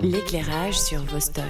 [0.00, 1.44] L'éclairage sur Vostok.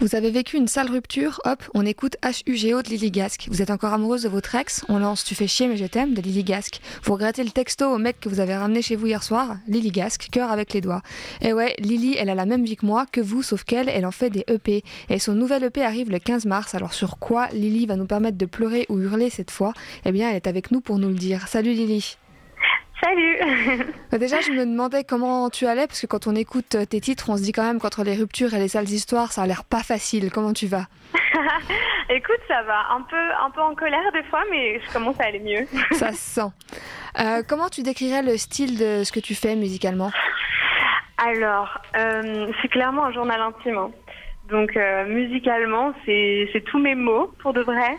[0.00, 2.16] Vous avez vécu une sale rupture, hop, on écoute
[2.46, 3.46] HUGO de Lily Gask.
[3.48, 6.14] Vous êtes encore amoureuse de votre ex, on lance Tu fais chier mais je t'aime
[6.14, 6.80] de Lily Gask.
[7.04, 9.92] Vous regrettez le texto au mec que vous avez ramené chez vous hier soir, Lily
[9.92, 11.02] Gask, cœur avec les doigts.
[11.40, 14.04] Et ouais, Lily, elle a la même vie que moi, que vous, sauf qu'elle, elle
[14.04, 14.82] en fait des EP.
[15.08, 18.36] Et son nouvel EP arrive le 15 mars, alors sur quoi Lily va nous permettre
[18.36, 19.72] de pleurer ou hurler cette fois?
[20.04, 21.46] Eh bien, elle est avec nous pour nous le dire.
[21.48, 22.16] Salut Lily
[23.04, 23.36] Salut
[24.10, 27.28] Bah, Déjà, je me demandais comment tu allais, parce que quand on écoute tes titres,
[27.28, 29.64] on se dit quand même qu'entre les ruptures et les sales histoires, ça a l'air
[29.64, 30.30] pas facile.
[30.32, 30.86] Comment tu vas?
[32.08, 32.86] Écoute, ça va.
[32.92, 35.66] Un peu, un peu en colère des fois, mais je commence à aller mieux.
[35.92, 36.50] Ça se sent.
[37.18, 40.10] Euh, comment tu décrirais le style de ce que tu fais musicalement?
[41.18, 43.76] Alors, euh, c'est clairement un journal intime.
[43.78, 43.90] hein.
[44.50, 47.96] Donc, euh, musicalement, c'est tous mes mots, pour de vrai.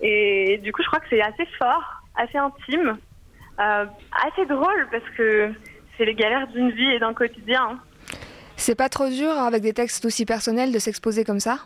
[0.00, 2.98] Et du coup, je crois que c'est assez fort, assez intime,
[3.60, 3.86] euh,
[4.26, 5.52] assez drôle, parce que
[5.96, 7.70] c'est les galères d'une vie et d'un quotidien.
[7.72, 7.78] hein.
[8.56, 11.58] C'est pas trop dur avec des textes aussi personnels de s'exposer comme ça?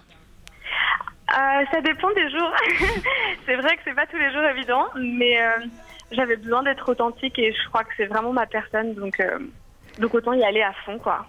[1.30, 2.52] Euh, ça dépend des jours.
[3.46, 5.66] c'est vrai que c'est pas tous les jours évident, mais euh,
[6.10, 9.22] j'avais besoin d'être authentique et je crois que c'est vraiment ma personne, donc,
[9.98, 11.24] donc autant y aller à fond, quoi.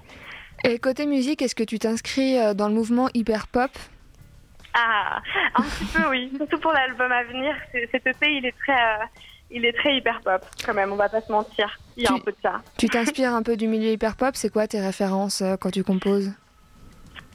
[0.66, 3.72] Et côté musique, est-ce que tu t'inscris dans le mouvement hyper pop
[4.74, 5.22] Ah,
[5.56, 6.32] un petit peu, oui.
[6.38, 7.56] Surtout pour l'album à venir.
[7.92, 8.74] Cet EP, il est très,
[9.54, 10.92] il est très hyper pop, quand même.
[10.92, 11.78] On va pas se mentir.
[11.96, 12.62] Il y a Tu- un peu de ça.
[12.78, 15.84] Tu t'inspires un peu du milieu hyper pop C'est quoi tes références euh, quand tu
[15.84, 16.32] composes?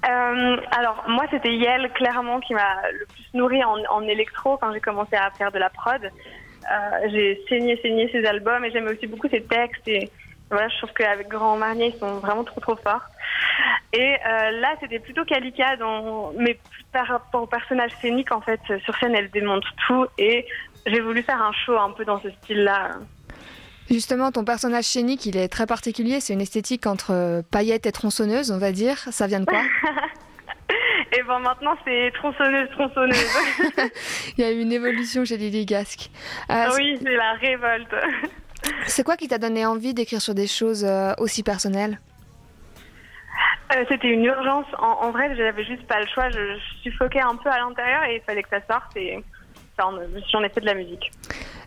[0.08, 4.72] Euh, alors, moi, c'était Yel, clairement, qui m'a le plus nourri en, en électro quand
[4.72, 6.02] j'ai commencé à faire de la prod.
[6.04, 9.86] Euh, j'ai saigné, saigné ses albums et j'aimais aussi beaucoup ses textes.
[9.88, 10.10] Et
[10.50, 13.02] voilà, je trouve qu'avec Grand Marnier, ils sont vraiment trop, trop forts.
[13.92, 14.16] Et
[14.60, 16.32] là, c'était plutôt Kalika, dans...
[16.36, 16.58] mais
[16.92, 20.06] par rapport au personnage scénique, en fait, sur scène, elle démonte tout.
[20.18, 20.46] Et
[20.90, 22.90] j'ai voulu faire un show un peu dans ce style-là.
[23.90, 26.20] Justement, ton personnage scénique, il est très particulier.
[26.20, 28.98] C'est une esthétique entre euh, paillettes et tronçonneuse, on va dire.
[29.10, 29.62] Ça vient de quoi
[31.16, 33.26] Et bon, maintenant, c'est tronçonneuse, tronçonneuse.
[34.36, 36.10] Il y a eu une évolution chez Lily Gask.
[36.50, 37.94] Euh, oui, c'est la révolte.
[38.86, 41.98] C'est quoi qui t'a donné envie d'écrire sur des choses euh, aussi personnelles
[43.72, 44.66] Euh, C'était une urgence.
[44.78, 46.28] En, en vrai, j'avais juste pas le choix.
[46.28, 48.94] Je, je suffoquais un peu à l'intérieur et il fallait que ça sorte.
[48.96, 49.22] Et
[49.78, 49.92] ça, en-
[50.32, 51.10] j'en ai fait de la musique.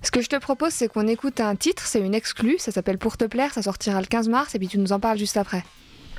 [0.03, 2.97] Ce que je te propose, c'est qu'on écoute un titre, c'est une exclue, ça s'appelle
[2.97, 5.37] Pour te plaire, ça sortira le 15 mars, et puis tu nous en parles juste
[5.37, 5.63] après.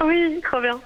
[0.04, 0.80] Oui, trop bien.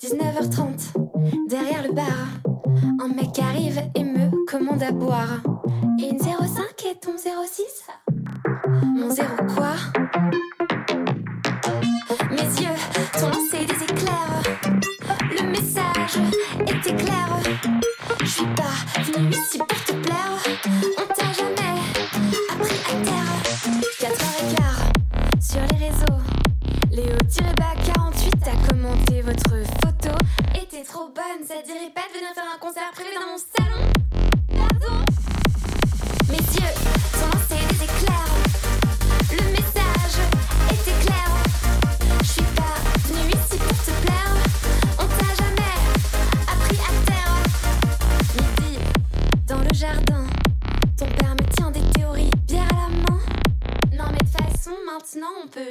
[0.00, 0.92] 19h30,
[1.48, 2.06] derrière le bar,
[3.00, 5.40] un mec arrive et me commande à boire.
[5.98, 7.86] Une 05 et ton 06
[8.94, 9.74] Mon zéro quoi?
[16.84, 20.42] Je suis pas venue ici pour te plaire.
[20.98, 21.78] On t'a jamais
[22.50, 23.34] appris à terre.
[24.00, 26.20] 4h15 sur les réseaux.
[26.90, 27.16] Léo
[27.56, 30.10] bas 48 a commenté votre photo.
[30.60, 32.51] Était trop bonne, ça dirait pas de venir faire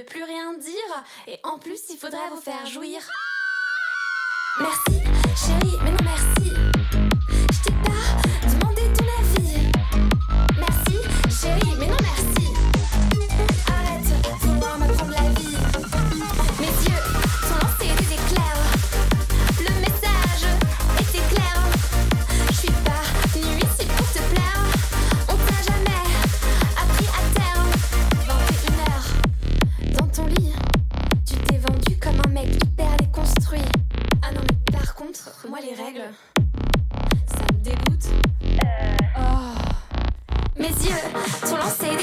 [0.02, 1.04] peut plus rien dire.
[1.28, 3.02] Et en plus il faudrait vous faire jouir.
[4.60, 5.01] Merci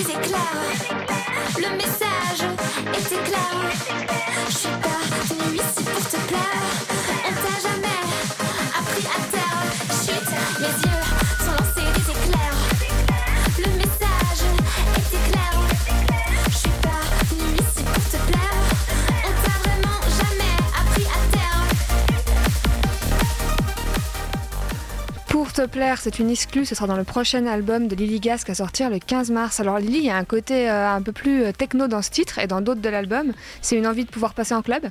[0.08, 0.98] des éclairs
[1.56, 2.42] Le message
[2.94, 3.72] était clair.
[4.48, 7.07] Je suis pas venue ici pour te plaire
[25.58, 28.54] te plaire, c'est une exclue, ce sera dans le prochain album de Lily Gask à
[28.54, 29.58] sortir le 15 mars.
[29.58, 32.10] Alors Lily, il y a un côté euh, un peu plus euh, techno dans ce
[32.10, 33.32] titre et dans d'autres de l'album.
[33.60, 34.84] C'est une envie de pouvoir passer en club?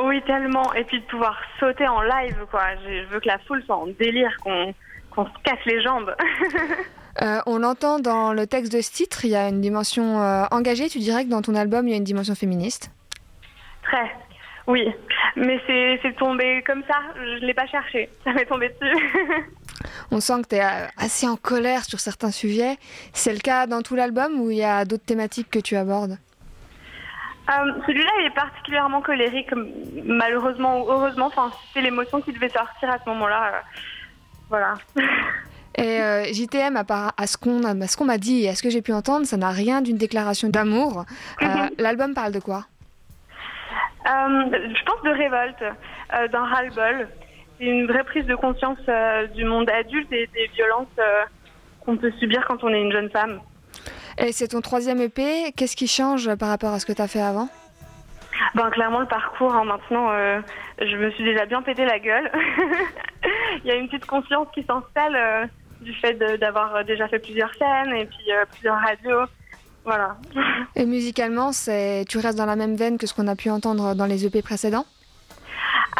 [0.00, 0.72] Oui, tellement.
[0.74, 2.62] Et puis de pouvoir sauter en live, quoi.
[2.84, 4.74] Je, veux que la foule soit en délire, qu'on
[5.10, 6.14] qu'on se casse les jambes.
[7.20, 10.44] Euh, on l'entend dans le texte de ce titre, il y a une dimension euh,
[10.52, 10.88] engagée.
[10.88, 12.92] Tu dirais que dans ton album, il y a une dimension féministe?
[13.82, 14.08] Très.
[14.68, 14.86] Oui,
[15.34, 18.96] mais c'est tombé comme ça, je ne l'ai pas cherché, ça m'est tombé dessus.
[20.10, 22.76] On sent que tu es euh, assez en colère sur certains sujets.
[23.14, 26.18] C'est le cas dans tout l'album ou il y a d'autres thématiques que tu abordes?
[27.48, 29.50] Euh, Celui-là est particulièrement colérique,
[30.04, 31.26] malheureusement ou heureusement.
[31.26, 33.46] Enfin, c'est l'émotion qui devait sortir à ce moment-là.
[33.46, 33.60] Euh,
[34.50, 34.74] voilà.
[35.76, 39.26] Et JTM, à, à ce qu'on m'a dit et à ce que j'ai pu entendre,
[39.26, 41.04] ça n'a rien d'une déclaration d'amour.
[41.78, 42.64] L'album parle de quoi?
[44.04, 45.64] Je pense de révolte,
[46.32, 47.08] d'un ras-le-bol
[47.58, 51.24] c'est une vraie prise de conscience euh, du monde adulte et des violences euh,
[51.84, 53.40] qu'on peut subir quand on est une jeune femme.
[54.18, 55.52] Et c'est ton troisième EP.
[55.56, 57.48] Qu'est-ce qui change par rapport à ce que tu as fait avant?
[58.54, 59.54] Ben, Clairement, le parcours.
[59.54, 59.64] Hein.
[59.64, 60.40] maintenant, euh,
[60.80, 62.30] je me suis déjà bien pété la gueule.
[63.64, 67.92] Il y a une petite conscience qui s'installe du fait d'avoir déjà fait plusieurs scènes
[67.94, 69.26] et puis plusieurs radios.
[69.88, 70.18] Voilà.
[70.76, 74.04] Et musicalement, tu restes dans la même veine que ce qu'on a pu entendre dans
[74.04, 74.84] les EP précédents?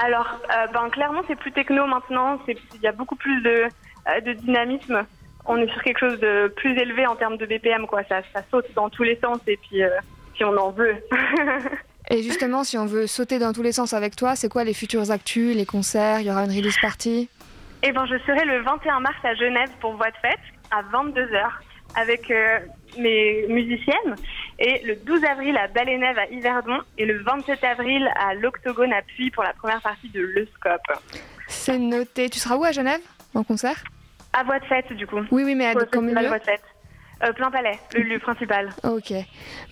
[0.05, 2.38] Alors, euh, ben, clairement, c'est plus techno maintenant.
[2.46, 5.06] Il y a beaucoup plus de, euh, de, dynamisme.
[5.46, 7.87] On est sur quelque chose de plus élevé en termes de BPM.
[7.87, 8.02] Quoi.
[8.11, 9.88] Ça, ça saute dans tous les sens et puis, euh,
[10.37, 10.96] si on en veut.
[12.11, 14.75] et justement, si on veut sauter dans tous les sens avec toi, c'est quoi les
[14.75, 16.20] futurs actus, les concerts?
[16.20, 17.31] Il y aura une release party?
[17.82, 20.38] Eh ben, je serai le 21 mars à Genève pour Voix de Fête
[20.70, 21.49] à 22h
[21.94, 22.32] avec
[22.99, 24.14] mes musiciennes.
[24.58, 29.02] Et le 12 avril à Balénève à Yverdon et le 27 avril à l'Octogone à
[29.02, 30.99] Puy pour la première partie de Le Scope.
[31.46, 32.29] C'est noté.
[32.29, 33.00] Tu seras où à Genève
[33.35, 33.82] en concert?
[34.32, 35.20] À Voix de Fête du coup.
[35.31, 36.62] Oui, oui, mais à Voix de Fête.
[37.25, 38.70] Euh, plein palais, le lieu principal.
[38.85, 39.12] Ok.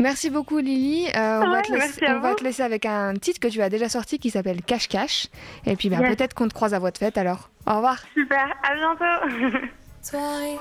[0.01, 1.07] Merci beaucoup Lily.
[1.15, 3.69] Euh, on, va, te laisser, on va, te laisser, avec un titre que tu as
[3.69, 5.29] déjà sorti qui s'appelle Cache Cache.
[5.65, 7.51] Et puis bah, peut-être qu'on te croise à Voix de Fête alors.
[7.69, 7.99] Au revoir.
[8.15, 9.67] Super, à bientôt.
[10.03, 10.57] Soirée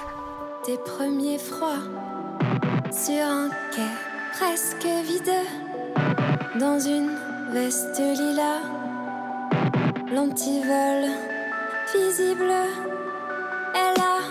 [0.66, 1.84] des premiers froids
[2.92, 3.82] sur un quai
[4.34, 5.32] presque vide
[6.60, 7.12] dans une
[7.52, 8.62] veste lilas.
[10.14, 11.06] L'antivol
[11.94, 12.54] visible,
[13.76, 14.25] elle a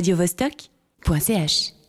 [0.00, 1.79] radiovostok.ch